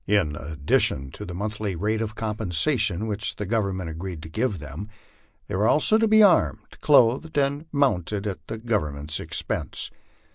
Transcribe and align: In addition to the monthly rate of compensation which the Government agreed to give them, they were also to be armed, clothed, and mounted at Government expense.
In 0.07 0.35
addition 0.35 1.11
to 1.11 1.25
the 1.27 1.35
monthly 1.35 1.75
rate 1.75 2.01
of 2.01 2.15
compensation 2.15 3.05
which 3.05 3.35
the 3.35 3.45
Government 3.45 3.87
agreed 3.87 4.23
to 4.23 4.29
give 4.29 4.57
them, 4.57 4.89
they 5.45 5.55
were 5.55 5.67
also 5.67 5.99
to 5.99 6.07
be 6.07 6.23
armed, 6.23 6.79
clothed, 6.81 7.37
and 7.37 7.67
mounted 7.71 8.25
at 8.25 8.65
Government 8.65 9.19
expense. 9.19 9.91